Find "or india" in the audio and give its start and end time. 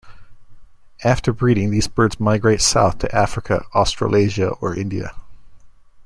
4.47-5.13